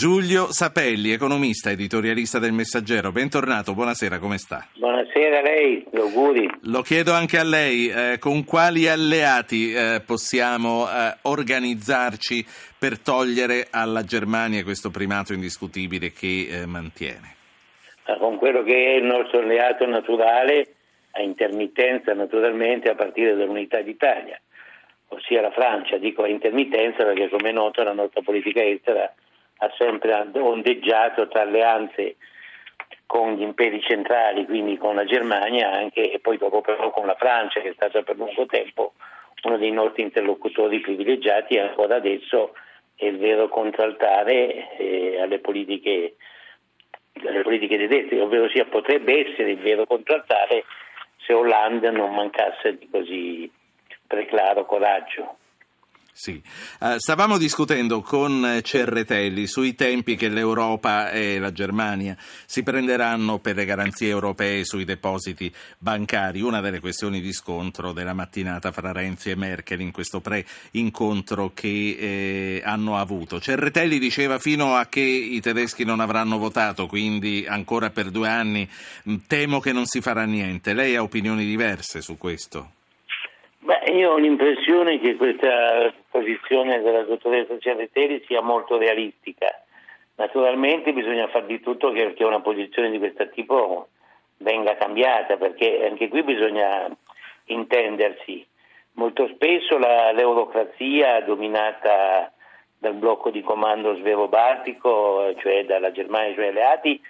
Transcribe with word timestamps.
Giulio 0.00 0.50
Sapelli, 0.50 1.12
economista, 1.12 1.68
editorialista 1.68 2.38
del 2.38 2.52
Messaggero. 2.52 3.12
Bentornato, 3.12 3.74
buonasera, 3.74 4.18
come 4.18 4.38
sta? 4.38 4.66
Buonasera 4.78 5.40
a 5.40 5.42
lei, 5.42 5.84
auguri. 5.94 6.48
Lo 6.62 6.80
chiedo 6.80 7.12
anche 7.12 7.36
a 7.36 7.44
lei, 7.44 7.88
eh, 7.88 8.16
con 8.18 8.46
quali 8.46 8.88
alleati 8.88 9.74
eh, 9.74 10.00
possiamo 10.00 10.88
eh, 10.88 11.18
organizzarci 11.20 12.46
per 12.78 12.98
togliere 12.98 13.66
alla 13.70 14.02
Germania 14.02 14.64
questo 14.64 14.88
primato 14.88 15.34
indiscutibile 15.34 16.12
che 16.12 16.48
eh, 16.48 16.64
mantiene? 16.64 17.34
Con 18.18 18.38
quello 18.38 18.62
che 18.62 18.94
è 18.94 18.96
il 18.96 19.04
nostro 19.04 19.40
alleato 19.40 19.84
naturale, 19.84 20.76
a 21.10 21.20
intermittenza 21.20 22.14
naturalmente 22.14 22.88
a 22.88 22.94
partire 22.94 23.36
dall'unità 23.36 23.82
d'Italia, 23.82 24.40
ossia 25.08 25.42
la 25.42 25.50
Francia, 25.50 25.98
dico 25.98 26.22
a 26.22 26.28
intermittenza 26.28 27.04
perché 27.04 27.28
come 27.28 27.50
è 27.50 27.52
noto 27.52 27.82
la 27.82 27.92
nostra 27.92 28.22
politica 28.22 28.64
estera 28.64 29.12
ha 29.62 29.72
sempre 29.76 30.30
ondeggiato 30.34 31.28
tra 31.28 31.42
alleanze 31.42 32.16
con 33.06 33.34
gli 33.34 33.42
imperi 33.42 33.80
centrali, 33.82 34.44
quindi 34.44 34.76
con 34.76 34.94
la 34.94 35.04
Germania 35.04 35.70
anche, 35.70 36.12
e 36.12 36.18
poi 36.20 36.38
dopo 36.38 36.60
però 36.60 36.90
con 36.90 37.06
la 37.06 37.16
Francia 37.16 37.60
che 37.60 37.70
è 37.70 37.74
stata 37.74 38.02
per 38.02 38.16
lungo 38.16 38.46
tempo 38.46 38.92
uno 39.42 39.56
dei 39.56 39.70
nostri 39.70 40.02
interlocutori 40.02 40.80
privilegiati 40.80 41.54
e 41.54 41.60
ancora 41.60 41.96
adesso 41.96 42.54
è 42.94 43.06
il 43.06 43.18
vero 43.18 43.48
contraltare 43.48 44.76
eh, 44.76 45.20
alle, 45.20 45.38
politiche, 45.38 46.16
alle 47.24 47.42
politiche 47.42 47.78
tedesche, 47.78 48.20
ovvero 48.20 48.48
sia 48.50 48.66
potrebbe 48.66 49.28
essere 49.28 49.52
il 49.52 49.58
vero 49.58 49.86
contraltare 49.86 50.64
se 51.16 51.32
Hollande 51.32 51.90
non 51.90 52.14
mancasse 52.14 52.76
di 52.76 52.88
così 52.90 53.50
preclaro 54.06 54.66
coraggio. 54.66 55.36
Sì. 56.22 56.38
Uh, 56.80 56.98
stavamo 56.98 57.38
discutendo 57.38 58.02
con 58.02 58.60
Cerretelli 58.62 59.46
sui 59.46 59.74
tempi 59.74 60.16
che 60.16 60.28
l'Europa 60.28 61.10
e 61.10 61.38
la 61.38 61.50
Germania 61.50 62.14
si 62.44 62.62
prenderanno 62.62 63.38
per 63.38 63.56
le 63.56 63.64
garanzie 63.64 64.08
europee 64.08 64.66
sui 64.66 64.84
depositi 64.84 65.50
bancari, 65.78 66.42
una 66.42 66.60
delle 66.60 66.78
questioni 66.78 67.22
di 67.22 67.32
scontro 67.32 67.92
della 67.92 68.12
mattinata 68.12 68.70
fra 68.70 68.92
Renzi 68.92 69.30
e 69.30 69.34
Merkel 69.34 69.80
in 69.80 69.92
questo 69.92 70.20
pre-incontro 70.20 71.52
che 71.54 71.96
eh, 71.98 72.62
hanno 72.66 72.98
avuto. 72.98 73.40
Cerretelli 73.40 73.98
diceva 73.98 74.38
fino 74.38 74.74
a 74.74 74.88
che 74.88 75.00
i 75.00 75.40
tedeschi 75.40 75.84
non 75.84 76.00
avranno 76.00 76.36
votato, 76.36 76.86
quindi 76.86 77.46
ancora 77.48 77.88
per 77.88 78.10
due 78.10 78.28
anni 78.28 78.68
temo 79.26 79.58
che 79.58 79.72
non 79.72 79.86
si 79.86 80.02
farà 80.02 80.24
niente. 80.24 80.74
Lei 80.74 80.96
ha 80.96 81.02
opinioni 81.02 81.46
diverse 81.46 82.02
su 82.02 82.18
questo? 82.18 82.72
Beh, 83.62 83.92
io 83.92 84.12
ho 84.12 84.16
l'impressione 84.16 84.98
che 85.00 85.16
questa 85.16 85.92
posizione 86.10 86.80
della 86.80 87.02
dottoressa 87.02 87.58
Cerretelli 87.58 88.24
sia 88.26 88.40
molto 88.40 88.78
realistica. 88.78 89.46
Naturalmente 90.16 90.94
bisogna 90.94 91.28
fare 91.28 91.46
di 91.46 91.60
tutto 91.60 91.92
perché 91.92 92.24
una 92.24 92.40
posizione 92.40 92.90
di 92.90 92.98
questo 92.98 93.28
tipo 93.28 93.88
venga 94.38 94.76
cambiata, 94.76 95.36
perché 95.36 95.86
anche 95.86 96.08
qui 96.08 96.22
bisogna 96.22 96.88
intendersi. 97.44 98.46
Molto 98.92 99.28
spesso 99.28 99.76
la, 99.76 100.10
l'eurocrazia 100.12 101.20
dominata 101.20 102.32
dal 102.78 102.94
blocco 102.94 103.28
di 103.30 103.42
comando 103.42 103.94
svero-baltico, 103.96 105.34
cioè 105.36 105.66
dalla 105.66 105.92
Germania 105.92 106.28
e 106.28 106.30
i 106.30 106.34
suoi 106.34 106.48
alleati, 106.48 107.00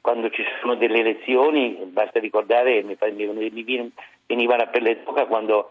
quando 0.00 0.30
ci 0.30 0.42
sono 0.60 0.74
delle 0.76 1.00
elezioni, 1.00 1.78
basta 1.86 2.18
ricordare, 2.20 2.82
mi, 2.82 2.96
mi, 3.12 3.92
veniva 4.26 4.56
la 4.56 4.66
pelle 4.66 5.02
d'oca 5.02 5.26
quando 5.26 5.70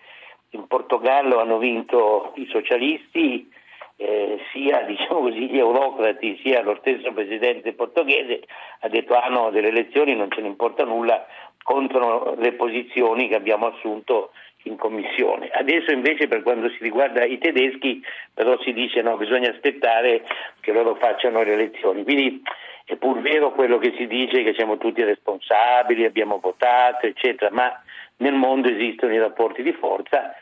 in 0.52 0.68
Portogallo 0.68 1.40
hanno 1.40 1.58
vinto 1.58 2.32
i 2.36 2.48
socialisti, 2.50 3.50
eh, 3.96 4.40
sia 4.52 4.82
diciamo 4.88 5.20
così, 5.22 5.50
gli 5.50 5.58
eurocrati 5.58 6.40
sia 6.42 6.62
lo 6.62 6.78
stesso 6.80 7.12
presidente 7.12 7.74
portoghese 7.74 8.44
ha 8.80 8.88
detto 8.88 9.14
ah 9.14 9.28
no, 9.28 9.50
delle 9.50 9.68
elezioni 9.68 10.16
non 10.16 10.32
ce 10.32 10.42
ne 10.42 10.48
importa 10.48 10.86
nulla 10.86 11.26
contro 11.64 12.36
le 12.38 12.54
posizioni 12.54 13.28
che 13.28 13.36
abbiamo 13.36 13.68
assunto 13.68 14.32
in 14.64 14.76
commissione. 14.76 15.50
Adesso 15.50 15.92
invece 15.92 16.28
per 16.28 16.44
quanto 16.44 16.70
si 16.70 16.78
riguarda 16.82 17.24
i 17.24 17.38
tedeschi 17.38 18.04
però 18.34 18.60
si 18.62 18.74
dice 18.74 19.02
no, 19.02 19.18
bisogna 19.18 19.50
aspettare 19.50 20.24
che 20.60 20.72
loro 20.72 20.96
facciano 20.96 21.44
le 21.44 21.54
elezioni. 21.54 22.04
Quindi 22.04 22.42
è 22.86 22.96
pur 22.96 23.22
vero 23.22 23.52
quello 23.52 23.78
che 23.78 23.94
si 23.98 24.08
dice 24.08 24.44
che 24.44 24.54
siamo 24.54 24.78
tutti 24.78 25.04
responsabili, 25.04 26.06
abbiamo 26.06 26.40
votato, 26.40 27.06
eccetera, 27.06 27.52
ma 27.52 27.82
nel 28.18 28.34
mondo 28.34 28.68
esistono 28.68 29.14
i 29.14 29.20
rapporti 29.20 29.62
di 29.62 29.74
forza 29.74 30.34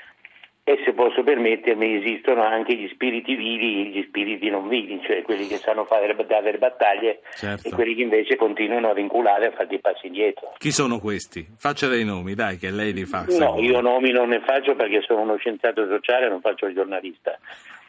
e 0.70 0.82
se 0.84 0.92
posso 0.92 1.24
permettermi 1.24 1.96
esistono 1.96 2.44
anche 2.44 2.76
gli 2.76 2.90
spiriti 2.90 3.36
vivi 3.36 3.80
e 3.80 3.90
gli 3.90 4.04
spiriti 4.06 4.50
non 4.50 4.68
vivi, 4.68 5.00
cioè 5.02 5.22
quelli 5.22 5.48
che 5.48 5.56
sanno 5.56 5.86
fare 5.86 6.08
le 6.08 6.58
battaglie 6.58 7.22
certo. 7.36 7.70
e 7.70 7.72
quelli 7.72 7.96
che 7.96 8.02
invece 8.02 8.36
continuano 8.36 8.90
a 8.90 8.94
vinculare 8.94 9.46
a 9.46 9.52
fare 9.52 9.68
dei 9.68 9.80
passi 9.80 10.08
indietro. 10.08 10.56
Chi 10.58 10.72
sono 10.72 11.00
questi? 11.00 11.48
Faccia 11.58 11.88
dei 11.88 12.04
nomi, 12.04 12.36
dai, 12.36 12.58
che 12.58 12.70
lei 12.70 12.92
li 12.92 13.06
fa. 13.06 13.24
No, 13.30 13.58
io 13.62 13.80
nomi 13.80 14.12
non 14.12 14.28
ne 14.28 14.42
faccio 14.42 14.76
perché 14.76 15.00
sono 15.04 15.22
uno 15.22 15.38
scienziato 15.38 15.88
sociale 15.88 16.28
non 16.28 16.42
faccio 16.42 16.66
il 16.66 16.76
giornalista. 16.76 17.40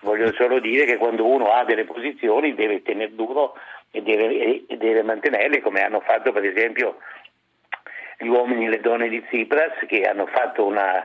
Voglio 0.02 0.32
solo 0.34 0.60
dire 0.60 0.84
che 0.84 0.98
quando 0.98 1.26
uno 1.26 1.50
ha 1.50 1.64
delle 1.64 1.84
posizioni 1.84 2.54
deve 2.54 2.82
tenere 2.82 3.12
duro 3.12 3.54
e 3.90 4.02
deve, 4.02 4.66
e 4.68 4.76
deve 4.76 5.02
mantenerle 5.02 5.60
come 5.62 5.80
hanno 5.80 5.98
fatto 5.98 6.30
per 6.30 6.44
esempio 6.44 6.98
gli 8.18 8.28
uomini 8.28 8.66
e 8.66 8.68
le 8.68 8.80
donne 8.80 9.08
di 9.08 9.20
Tsipras 9.24 9.84
che 9.88 10.02
hanno 10.02 10.26
fatto 10.26 10.64
una 10.64 11.04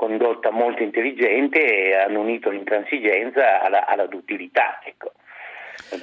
condotta 0.00 0.50
molto 0.50 0.82
intelligente 0.82 1.60
e 1.60 1.94
hanno 1.94 2.20
unito 2.20 2.48
l'intransigenza 2.48 3.60
alla, 3.60 3.84
alla 3.84 4.06
duttilità. 4.06 4.80
Ecco. 4.82 5.12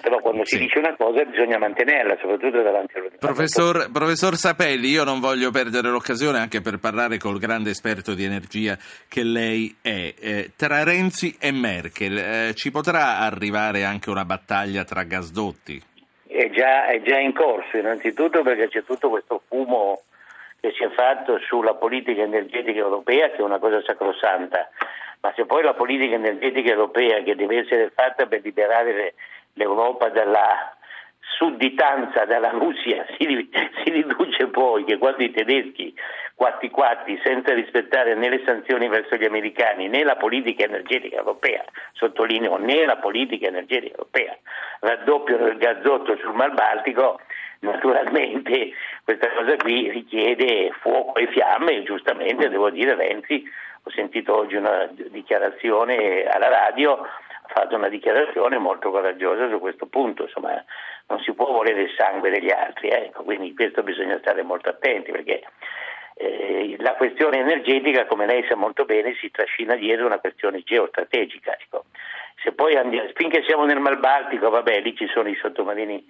Però 0.01 0.19
quando 0.19 0.45
sì. 0.45 0.55
si 0.57 0.61
dice 0.63 0.77
una 0.77 0.95
cosa 0.95 1.23
bisogna 1.23 1.57
mantenerla, 1.57 2.15
soprattutto 2.19 2.61
davanti 2.61 2.97
allo 2.97 3.09
professor, 3.17 3.89
professor 3.91 4.35
Sapelli, 4.35 4.89
io 4.89 5.03
non 5.03 5.19
voglio 5.19 5.49
perdere 5.49 5.89
l'occasione 5.89 6.37
anche 6.37 6.61
per 6.61 6.77
parlare 6.77 7.17
col 7.17 7.39
grande 7.39 7.71
esperto 7.71 8.13
di 8.13 8.23
energia 8.23 8.77
che 9.07 9.23
lei 9.23 9.75
è. 9.81 10.13
Eh, 10.19 10.51
tra 10.55 10.83
Renzi 10.83 11.35
e 11.39 11.51
Merkel 11.51 12.17
eh, 12.17 12.53
ci 12.53 12.69
potrà 12.69 13.19
arrivare 13.19 13.83
anche 13.83 14.11
una 14.11 14.25
battaglia 14.25 14.83
tra 14.83 15.03
gasdotti? 15.03 15.81
È 16.27 16.49
già, 16.51 16.85
è 16.85 17.01
già 17.01 17.17
in 17.17 17.33
corso, 17.33 17.77
innanzitutto 17.77 18.43
perché 18.43 18.67
c'è 18.67 18.83
tutto 18.83 19.09
questo 19.09 19.41
fumo 19.47 20.01
che 20.67 20.73
si 20.75 20.83
è 20.83 20.89
fatto 20.89 21.39
sulla 21.39 21.75
politica 21.75 22.21
energetica 22.21 22.79
europea, 22.79 23.29
che 23.29 23.37
è 23.37 23.41
una 23.41 23.59
cosa 23.59 23.81
sacrosanta, 23.83 24.69
ma 25.21 25.31
se 25.35 25.45
poi 25.45 25.63
la 25.63 25.73
politica 25.73 26.15
energetica 26.15 26.71
europea, 26.71 27.21
che 27.23 27.35
deve 27.35 27.59
essere 27.59 27.91
fatta 27.95 28.25
per 28.25 28.41
liberare 28.43 29.13
l'Europa 29.53 30.09
dalla 30.09 30.75
sudditanza 31.19 32.25
dalla 32.25 32.49
Russia, 32.49 33.05
si, 33.17 33.49
si 33.83 33.91
riduce 33.91 34.47
poi 34.47 34.83
che 34.83 34.97
quando 34.97 35.23
i 35.23 35.31
tedeschi 35.31 35.93
quatti 36.35 36.69
quatti 36.69 37.19
senza 37.23 37.53
rispettare 37.53 38.13
né 38.13 38.29
le 38.29 38.43
sanzioni 38.45 38.87
verso 38.87 39.15
gli 39.15 39.25
americani 39.25 39.87
né 39.87 40.03
la 40.03 40.17
politica 40.17 40.65
energetica 40.65 41.17
europea, 41.17 41.65
sottolineo 41.93 42.57
né 42.57 42.85
la 42.85 42.97
politica 42.97 43.47
energetica 43.47 43.95
europea, 43.95 44.37
raddoppiano 44.81 45.47
il 45.47 45.57
gazzotto 45.57 46.15
sul 46.17 46.35
Mar 46.35 46.53
Baltico, 46.53 47.19
naturalmente 47.59 48.71
questa 49.03 49.29
cosa 49.31 49.55
qui 49.55 49.89
richiede 49.89 50.71
fuoco 50.81 51.15
e 51.19 51.27
fiamme, 51.27 51.83
giustamente 51.83 52.49
devo 52.49 52.69
dire 52.69 52.95
Renzi, 52.95 53.43
ho 53.83 53.89
sentito 53.91 54.35
oggi 54.35 54.55
una 54.55 54.89
dichiarazione 54.91 56.25
alla 56.25 56.49
radio, 56.49 56.93
ha 56.99 57.47
fatto 57.47 57.75
una 57.75 57.87
dichiarazione 57.87 58.57
molto 58.57 58.91
coraggiosa 58.91 59.49
su 59.49 59.59
questo 59.59 59.85
punto, 59.85 60.23
insomma 60.23 60.63
non 61.07 61.19
si 61.21 61.33
può 61.33 61.51
volere 61.51 61.83
il 61.83 61.93
sangue 61.97 62.29
degli 62.29 62.51
altri, 62.51 62.89
eh? 62.89 63.05
ecco, 63.05 63.23
quindi 63.23 63.53
questo 63.53 63.83
bisogna 63.83 64.17
stare 64.19 64.43
molto 64.43 64.69
attenti 64.69 65.11
perché 65.11 65.43
eh, 66.15 66.75
la 66.79 66.95
questione 66.95 67.39
energetica, 67.39 68.05
come 68.05 68.25
lei 68.25 68.43
sa 68.47 68.55
molto 68.55 68.85
bene, 68.85 69.15
si 69.21 69.29
trascina 69.31 69.75
dietro 69.75 70.05
una 70.05 70.19
questione 70.19 70.63
geostrategica. 70.63 71.55
Ecco. 71.57 71.85
Se 72.43 72.51
poi 72.51 72.75
andiamo, 72.75 73.09
finché 73.13 73.43
siamo 73.47 73.65
nel 73.65 73.79
Mar 73.79 73.99
Baltico, 73.99 74.49
vabbè, 74.49 74.81
lì 74.81 74.95
ci 74.95 75.07
sono 75.07 75.29
i 75.29 75.35
sottomarini 75.35 76.05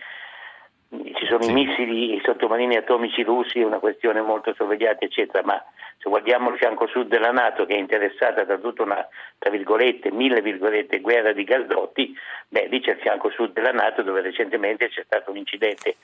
ci 0.89 1.25
sono 1.25 1.43
sì. 1.43 1.49
i 1.49 1.53
missili, 1.53 2.15
i 2.15 2.21
sottomarini 2.23 2.77
atomici 2.77 3.23
russi, 3.23 3.59
è 3.59 3.65
una 3.65 3.79
questione 3.79 4.21
molto 4.21 4.53
sorvegliata, 4.53 5.03
eccetera, 5.03 5.43
ma 5.43 5.61
se 5.97 6.09
guardiamo 6.09 6.51
il 6.51 6.57
fianco 6.57 6.87
sud 6.87 7.07
della 7.07 7.31
Nato 7.31 7.65
che 7.65 7.75
è 7.75 7.79
interessata 7.79 8.43
da 8.43 8.57
tutta 8.57 8.83
una, 8.83 9.05
tra 9.37 9.49
virgolette, 9.49 10.11
mille 10.11 10.41
virgolette, 10.41 11.01
guerra 11.01 11.33
di 11.33 11.43
gasdotti, 11.43 12.15
beh, 12.47 12.67
lì 12.69 12.79
c'è 12.81 12.91
il 12.91 12.99
fianco 12.99 13.29
sud 13.29 13.51
della 13.51 13.71
Nato 13.71 14.03
dove 14.03 14.21
recentemente 14.21 14.89
c'è 14.89 15.03
stato 15.03 15.31
un 15.31 15.37
incidente 15.37 15.97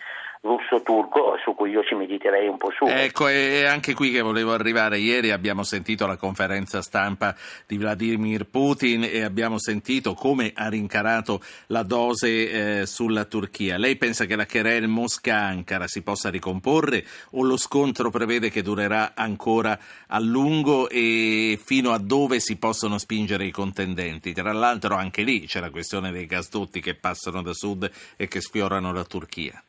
russo-turco 0.43 1.37
su 1.41 1.55
cui 1.55 1.69
io 1.69 1.83
ci 1.83 1.95
mediterei 1.95 2.49
un 2.49 2.57
po' 2.57 2.69
su. 2.71 2.85
Ecco, 2.85 3.27
è 3.27 3.63
anche 3.65 3.93
qui 3.93 4.11
che 4.11 4.21
volevo 4.21 4.51
arrivare. 4.51 4.97
Ieri 4.97 5.31
abbiamo 5.31 5.63
sentito 5.63 6.05
la 6.05 6.17
conferenza 6.17 6.81
stampa 6.81 7.33
di 7.65 7.77
Vladimir 7.77 8.45
Putin 8.45 9.07
e 9.09 9.23
abbiamo 9.23 9.57
sentito 9.57 10.13
come 10.13 10.51
ha 10.53 10.67
rincarato 10.67 11.39
la 11.67 11.83
dose 11.83 12.81
eh, 12.81 12.85
sulla 12.85 13.23
Turchia. 13.23 13.77
Lei 13.77 13.95
pensa 13.95 14.25
che 14.25 14.35
la 14.35 14.45
querel 14.73 14.87
Mosca-Ankara 14.87 15.87
si 15.87 16.01
possa 16.01 16.29
ricomporre 16.29 17.03
o 17.31 17.43
lo 17.43 17.57
scontro 17.57 18.09
prevede 18.09 18.49
che 18.49 18.63
durerà 18.63 19.11
ancora 19.15 19.77
a 20.07 20.19
lungo 20.19 20.89
e 20.89 21.59
fino 21.63 21.91
a 21.91 21.99
dove 21.99 22.39
si 22.39 22.57
possono 22.57 22.97
spingere 22.97 23.45
i 23.45 23.51
contendenti? 23.51 24.33
Tra 24.33 24.51
l'altro 24.51 24.95
anche 24.95 25.21
lì 25.21 25.41
c'è 25.45 25.59
la 25.59 25.69
questione 25.69 26.11
dei 26.11 26.25
gasdotti 26.25 26.81
che 26.81 26.95
passano 26.95 27.43
da 27.43 27.53
sud 27.53 27.89
e 28.17 28.27
che 28.27 28.41
sfiorano 28.41 28.91
la 28.91 29.03
Turchia. 29.03 29.61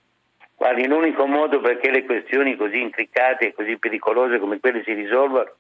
Guardi, 0.57 0.87
l'unico 0.87 1.27
modo 1.27 1.61
perché 1.61 1.91
le 1.91 2.05
questioni 2.05 2.57
così 2.57 2.81
intricate 2.81 3.49
e 3.49 3.53
così 3.53 3.77
pericolose 3.77 4.39
come 4.39 4.61
quelle 4.61 4.83
si 4.85 4.95
risolvano 4.95 5.57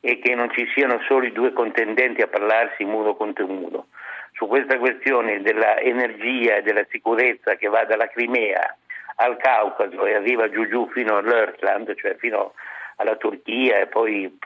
è 0.00 0.18
che 0.18 0.34
non 0.34 0.50
ci 0.52 0.66
siano 0.74 1.00
solo 1.06 1.26
i 1.26 1.32
due 1.32 1.52
contendenti 1.52 2.22
a 2.22 2.28
parlarsi 2.28 2.84
muro 2.84 3.16
contro 3.16 3.46
muro. 3.46 3.88
Su 4.32 4.46
questa 4.46 4.78
questione 4.78 5.40
dell'energia 5.40 6.56
e 6.56 6.62
della 6.62 6.84
sicurezza 6.88 7.56
che 7.56 7.68
va 7.68 7.84
dalla 7.84 8.06
Crimea 8.08 8.76
al 9.16 9.36
Caucaso 9.36 10.04
e 10.06 10.14
arriva 10.14 10.50
giù 10.50 10.66
giù 10.68 10.88
fino 10.92 11.16
all'Earthland, 11.16 11.94
cioè 11.96 12.16
fino 12.16 12.54
alla 12.96 13.16
Turchia 13.16 13.78
e 13.78 13.86
poi 13.86 14.38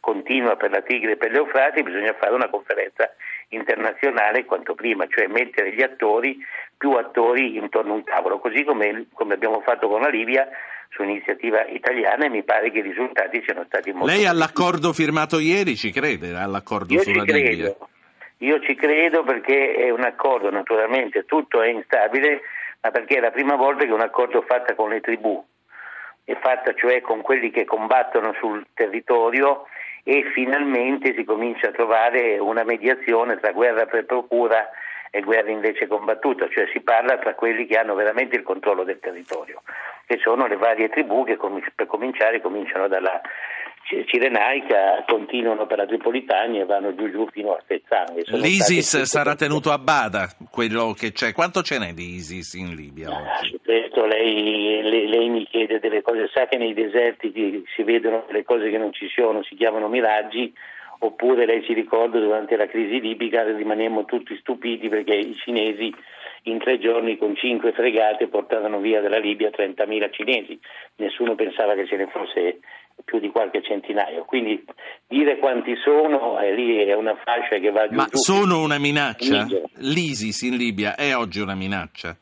continua 0.00 0.56
per 0.56 0.70
la 0.70 0.82
Tigre 0.82 1.12
e 1.12 1.16
per 1.16 1.30
l'Eufrate, 1.30 1.82
bisogna 1.82 2.14
fare 2.14 2.34
una 2.34 2.48
conferenza 2.48 3.14
internazionale 3.48 4.44
quanto 4.44 4.74
prima, 4.74 5.06
cioè 5.08 5.26
mettere 5.26 5.72
gli 5.72 5.82
attori, 5.82 6.36
più 6.76 6.92
attori 6.92 7.56
intorno 7.56 7.92
a 7.92 7.96
un 7.96 8.04
tavolo, 8.04 8.38
così 8.38 8.64
come, 8.64 9.06
come 9.12 9.34
abbiamo 9.34 9.60
fatto 9.60 9.88
con 9.88 10.00
la 10.00 10.08
Libia 10.08 10.48
su 10.90 11.02
iniziativa 11.02 11.64
italiana 11.66 12.26
e 12.26 12.28
mi 12.28 12.42
pare 12.42 12.70
che 12.70 12.78
i 12.78 12.82
risultati 12.82 13.42
siano 13.44 13.64
stati 13.66 13.92
molto 13.92 14.06
Lei 14.12 14.26
all'accordo 14.26 14.92
firmato 14.92 15.38
ieri 15.38 15.76
ci 15.76 15.90
crede? 15.90 16.34
All'accordo 16.34 16.92
Io 16.94 17.00
sulla 17.00 17.24
ci 17.24 17.30
credo. 17.30 17.48
Libia? 17.48 17.76
Io 18.38 18.60
ci 18.60 18.74
credo 18.74 19.22
perché 19.22 19.74
è 19.74 19.90
un 19.90 20.02
accordo, 20.02 20.50
naturalmente 20.50 21.24
tutto 21.24 21.62
è 21.62 21.68
instabile, 21.68 22.40
ma 22.82 22.90
perché 22.90 23.16
è 23.16 23.20
la 23.20 23.30
prima 23.30 23.54
volta 23.54 23.84
che 23.84 23.90
è 23.90 23.94
un 23.94 24.00
accordo 24.00 24.42
fatto 24.42 24.74
con 24.74 24.90
le 24.90 25.00
tribù, 25.00 25.42
è 26.24 26.36
fatta 26.40 26.74
cioè 26.74 27.00
con 27.00 27.22
quelli 27.22 27.50
che 27.50 27.64
combattono 27.64 28.34
sul 28.34 28.66
territorio 28.74 29.66
e 30.02 30.24
finalmente 30.34 31.14
si 31.14 31.24
comincia 31.24 31.68
a 31.68 31.72
trovare 31.72 32.38
una 32.38 32.64
mediazione 32.64 33.38
tra 33.38 33.52
guerra 33.52 33.86
per 33.86 34.04
procura 34.04 34.68
e 35.10 35.20
guerra 35.20 35.50
invece 35.50 35.86
combattuta, 35.86 36.48
cioè 36.48 36.66
si 36.72 36.80
parla 36.80 37.18
tra 37.18 37.34
quelli 37.34 37.66
che 37.66 37.78
hanno 37.78 37.94
veramente 37.94 38.34
il 38.34 38.42
controllo 38.42 38.82
del 38.82 38.98
territorio, 38.98 39.62
che 40.06 40.18
sono 40.18 40.46
le 40.46 40.56
varie 40.56 40.88
tribù 40.88 41.24
che 41.24 41.38
per 41.74 41.86
cominciare 41.86 42.40
cominciano 42.40 42.88
dalla 42.88 43.20
Cirenaica, 44.06 45.04
continuano 45.06 45.66
per 45.66 45.78
la 45.78 45.86
Tripolitania 45.86 46.62
e 46.62 46.64
vanno 46.64 46.94
giù 46.94 47.10
giù 47.10 47.26
fino 47.30 47.52
a 47.52 47.62
Fezzan. 47.66 48.40
L'ISIS 48.40 49.02
sarà 49.02 49.34
tenuto 49.34 49.70
a 49.70 49.78
bada, 49.78 50.28
quello 50.50 50.94
che 50.96 51.12
c'è. 51.12 51.32
Quanto 51.32 51.62
ce 51.62 51.78
n'è 51.78 51.92
di 51.92 52.14
ISIS 52.14 52.54
in 52.54 52.74
Libia 52.74 53.08
ah? 53.08 53.44
Su 53.44 53.60
questo 53.62 54.06
lei, 54.06 54.82
lei, 54.82 55.08
lei, 55.08 55.28
mi 55.28 55.46
chiede 55.46 55.78
delle 55.78 56.02
cose, 56.02 56.30
sa 56.32 56.46
che 56.46 56.56
nei 56.56 56.74
deserti 56.74 57.32
si 57.74 57.82
vedono 57.82 58.24
delle 58.26 58.44
cose 58.44 58.70
che 58.70 58.78
non 58.78 58.92
ci 58.92 59.08
sono, 59.14 59.42
si 59.42 59.54
chiamano 59.56 59.88
miraggi, 59.88 60.52
oppure 61.00 61.46
lei 61.46 61.64
si 61.64 61.72
ricorda 61.72 62.18
durante 62.18 62.56
la 62.56 62.66
crisi 62.66 63.00
libica 63.00 63.42
rimanemmo 63.42 64.04
tutti 64.04 64.36
stupiti 64.38 64.88
perché 64.88 65.14
i 65.14 65.34
cinesi 65.34 65.92
in 66.44 66.58
tre 66.58 66.78
giorni 66.78 67.16
con 67.16 67.36
cinque 67.36 67.72
fregate 67.72 68.28
portavano 68.28 68.78
via 68.78 69.00
dalla 69.00 69.18
Libia 69.18 69.50
30.000 69.50 70.12
cinesi, 70.12 70.58
nessuno 70.96 71.34
pensava 71.34 71.74
che 71.74 71.86
ce 71.86 71.96
ne 71.96 72.08
fosse 72.08 72.58
più 73.04 73.18
di 73.18 73.30
qualche 73.30 73.62
centinaio, 73.62 74.24
quindi 74.24 74.64
dire 75.06 75.38
quanti 75.38 75.74
sono 75.76 76.38
eh, 76.40 76.54
lì 76.54 76.78
è 76.78 76.94
una 76.94 77.16
fascia 77.16 77.58
che 77.58 77.70
va 77.70 77.88
giù. 77.88 77.94
Ma 77.94 78.06
sono 78.10 78.62
una 78.62 78.78
minaccia? 78.78 79.46
L'ISIS 79.76 80.42
in 80.42 80.56
Libia 80.56 80.94
è 80.94 81.14
oggi 81.14 81.40
una 81.40 81.54
minaccia? 81.54 82.16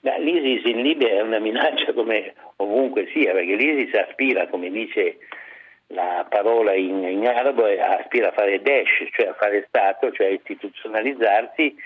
L'ISIS 0.00 0.64
in 0.64 0.82
Libia 0.82 1.08
è 1.08 1.20
una 1.20 1.38
minaccia 1.38 1.92
come 1.92 2.34
ovunque 2.56 3.08
sia, 3.12 3.32
perché 3.32 3.54
l'ISIS 3.54 3.94
aspira, 3.94 4.48
come 4.48 4.70
dice 4.70 5.18
la 5.88 6.26
parola 6.28 6.74
in, 6.74 7.04
in 7.04 7.26
arabo, 7.26 7.64
aspira 7.64 8.28
a 8.28 8.32
fare 8.32 8.62
Daesh, 8.62 9.08
cioè 9.12 9.28
a 9.28 9.34
fare 9.34 9.64
Stato, 9.68 10.10
cioè 10.10 10.28
a 10.28 10.30
istituzionalizzarsi 10.30 11.76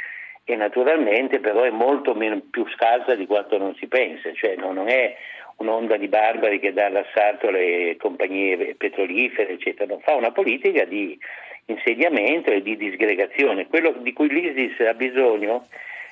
e 0.49 0.55
naturalmente 0.55 1.41
però 1.41 1.63
è 1.63 1.71
molto 1.71 2.15
meno, 2.15 2.41
più 2.49 2.65
scarsa 2.69 3.17
di 3.17 3.27
quanto 3.27 3.59
non 3.59 3.75
si 3.75 3.89
pensa, 3.89 4.33
cioè 4.33 4.55
no, 4.55 4.73
non 4.73 4.89
è 4.89 5.17
un'onda 5.57 5.97
di 5.97 6.09
barbari 6.09 6.59
che 6.59 6.73
dà 6.73 6.89
l'assalto 6.89 7.49
alle 7.49 7.97
compagnie 7.99 8.75
petrolifere, 8.75 9.53
eccetera, 9.53 9.95
no, 9.95 10.01
fa 10.01 10.15
una 10.15 10.33
politica 10.33 10.85
di 10.85 11.19
insediamento 11.67 12.51
e 12.51 12.63
di 12.63 12.77
disgregazione. 12.77 13.67
Quello 13.67 13.93
di 13.99 14.13
cui 14.13 14.29
l'ISIS 14.29 14.81
ha 14.87 14.95
bisogno 14.95 15.67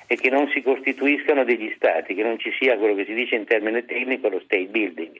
è 0.07 0.15
che 0.15 0.29
non 0.29 0.49
si 0.49 0.61
costituiscano 0.61 1.43
degli 1.43 1.71
stati, 1.75 2.13
che 2.13 2.23
non 2.23 2.37
ci 2.39 2.51
sia 2.59 2.77
quello 2.77 2.95
che 2.95 3.05
si 3.05 3.13
dice 3.13 3.35
in 3.35 3.45
termine 3.45 3.85
tecnico 3.85 4.29
lo 4.29 4.39
state 4.39 4.65
building 4.65 5.19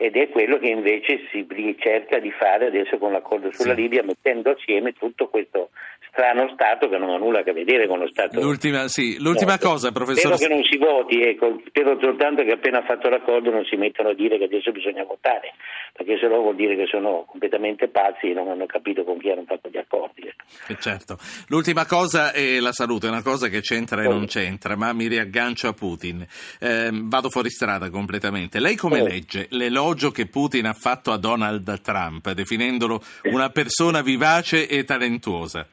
ed 0.00 0.14
è 0.14 0.28
quello 0.28 0.58
che 0.58 0.68
invece 0.68 1.26
si 1.32 1.44
cerca 1.80 2.20
di 2.20 2.30
fare 2.30 2.66
adesso 2.66 2.98
con 2.98 3.10
l'accordo 3.10 3.50
sulla 3.52 3.74
sì. 3.74 3.80
Libia 3.80 4.04
mettendo 4.04 4.52
assieme 4.52 4.92
tutto 4.92 5.26
questo 5.26 5.70
strano 6.18 6.50
Stato 6.52 6.88
che 6.88 6.98
non 6.98 7.10
ha 7.10 7.16
nulla 7.16 7.40
a 7.40 7.42
che 7.42 7.52
vedere 7.52 7.86
con 7.86 7.98
lo 7.98 8.08
Stato. 8.08 8.40
L'ultima, 8.40 8.88
sì. 8.88 9.20
L'ultima 9.20 9.58
no, 9.60 9.68
cosa, 9.70 9.92
professore. 9.92 10.36
Spero 10.36 10.50
che 10.50 10.54
non 10.54 10.64
si 10.64 10.76
voti, 10.76 11.22
ecco. 11.22 11.60
spero 11.66 11.98
soltanto 12.00 12.42
che 12.42 12.52
appena 12.52 12.82
fatto 12.82 13.08
l'accordo 13.08 13.50
non 13.50 13.64
si 13.64 13.76
mettano 13.76 14.10
a 14.10 14.14
dire 14.14 14.38
che 14.38 14.44
adesso 14.44 14.72
bisogna 14.72 15.04
votare, 15.04 15.54
perché 15.92 16.18
se 16.18 16.26
no 16.26 16.40
vuol 16.40 16.56
dire 16.56 16.76
che 16.76 16.86
sono 16.86 17.24
completamente 17.26 17.88
pazzi 17.88 18.30
e 18.30 18.34
non 18.34 18.48
hanno 18.48 18.66
capito 18.66 19.04
con 19.04 19.18
chi 19.18 19.30
hanno 19.30 19.44
fatto 19.46 19.68
gli 19.68 19.78
accordi. 19.78 20.22
Ecco. 20.22 20.72
Eh, 20.72 20.76
certo. 20.80 21.18
L'ultima 21.48 21.86
cosa 21.86 22.32
è 22.32 22.58
la 22.58 22.72
salute, 22.72 23.06
è 23.06 23.10
una 23.10 23.22
cosa 23.22 23.48
che 23.48 23.60
c'entra 23.60 24.02
e 24.02 24.08
non 24.08 24.26
c'entra, 24.26 24.76
ma 24.76 24.92
mi 24.92 25.06
riaggancio 25.06 25.68
a 25.68 25.72
Putin. 25.72 26.26
Eh, 26.58 26.90
vado 26.92 27.30
fuori 27.30 27.50
strada 27.50 27.90
completamente. 27.90 28.58
Lei 28.60 28.76
come 28.76 29.02
legge 29.02 29.46
l'elogio 29.88 30.10
che 30.10 30.26
Putin 30.26 30.66
ha 30.66 30.74
fatto 30.74 31.12
a 31.12 31.16
Donald 31.16 31.80
Trump, 31.80 32.30
definendolo 32.32 33.00
una 33.32 33.48
persona 33.48 34.02
vivace 34.02 34.68
e 34.68 34.84
talentuosa? 34.84 35.66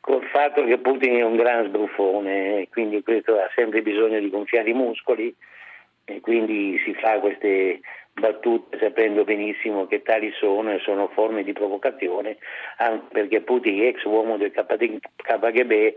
col 0.00 0.24
fatto 0.32 0.64
che 0.64 0.78
Putin 0.78 1.18
è 1.18 1.22
un 1.22 1.36
gran 1.36 1.68
sbruffone, 1.68 2.66
quindi 2.72 3.04
questo 3.04 3.34
ha 3.34 3.48
sempre 3.54 3.82
bisogno 3.82 4.18
di 4.18 4.30
gonfiare 4.30 4.68
i 4.68 4.72
muscoli 4.72 5.32
e 6.04 6.20
quindi 6.20 6.76
si 6.84 6.92
fa 6.94 7.20
queste 7.20 7.78
battute 8.12 8.78
sapendo 8.80 9.22
benissimo 9.22 9.86
che 9.86 10.02
tali 10.02 10.32
sono 10.32 10.72
e 10.72 10.80
sono 10.80 11.06
forme 11.14 11.44
di 11.44 11.52
provocazione, 11.52 12.38
anche 12.78 13.04
perché 13.12 13.42
Putin, 13.42 13.84
ex 13.84 14.02
uomo 14.02 14.36
del 14.38 14.50
KGB, 14.50 15.94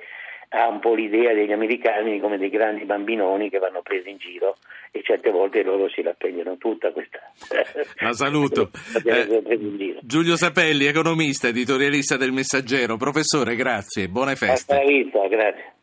ha 0.50 0.68
un 0.68 0.80
po' 0.80 0.94
l'idea 0.94 1.33
degli 1.33 1.51
americani 1.51 2.19
come 2.19 2.38
dei 2.38 2.50
grandi 2.50 2.86
bambinoni 2.86 3.50
che 3.50 3.59
vanno 3.59 3.81
presi 3.81 4.09
in 4.09 4.18
giro 4.18 4.57
e 4.92 5.01
certe 5.03 5.30
volte 5.30 5.63
loro 5.63 5.89
si 5.89 6.01
la 6.01 6.13
prendono 6.18 6.57
tutta 6.57 6.92
questa. 6.92 7.19
La 8.00 8.13
saluto. 8.13 8.69
eh, 9.03 10.00
Giulio 10.01 10.38
Sapelli, 10.38 10.86
economista, 10.86 11.47
editorialista 11.47 12.15
del 12.15 12.31
Messaggero. 12.31 12.95
Professore, 12.95 13.56
grazie, 13.56 14.07
buone 14.07 14.36
feste. 14.36 14.74
Hasta 14.74 14.75
la 14.75 14.86
vista, 14.86 15.27
grazie. 15.27 15.74